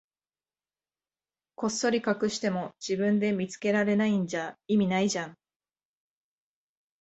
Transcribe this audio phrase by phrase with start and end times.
[1.53, 5.37] こっそり隠しても、自分で見つけられないんじゃ意味ないじゃん。